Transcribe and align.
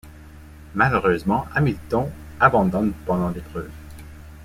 Malheureusement, 0.73 1.45
Hamilton 1.53 2.09
abandonne 2.39 2.91
pendant 3.05 3.29
l'épreuve. 3.29 3.69